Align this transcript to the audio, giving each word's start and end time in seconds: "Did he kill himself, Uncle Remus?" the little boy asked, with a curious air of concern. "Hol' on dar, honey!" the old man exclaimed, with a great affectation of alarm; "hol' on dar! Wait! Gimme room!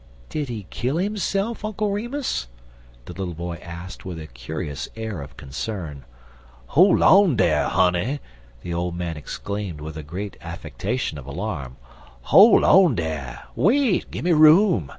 "Did 0.29 0.49
he 0.49 0.65
kill 0.71 0.97
himself, 0.97 1.63
Uncle 1.63 1.91
Remus?" 1.91 2.47
the 3.05 3.13
little 3.13 3.35
boy 3.35 3.59
asked, 3.61 4.03
with 4.03 4.19
a 4.19 4.25
curious 4.25 4.89
air 4.95 5.21
of 5.21 5.37
concern. 5.37 6.05
"Hol' 6.69 7.03
on 7.03 7.35
dar, 7.35 7.69
honey!" 7.69 8.19
the 8.63 8.73
old 8.73 8.95
man 8.95 9.15
exclaimed, 9.15 9.79
with 9.79 9.95
a 9.97 10.01
great 10.01 10.37
affectation 10.41 11.19
of 11.19 11.27
alarm; 11.27 11.77
"hol' 12.33 12.65
on 12.65 12.95
dar! 12.95 13.43
Wait! 13.55 14.09
Gimme 14.09 14.33
room! 14.33 14.89